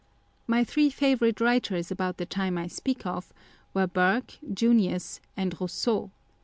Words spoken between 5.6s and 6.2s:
Rousseau.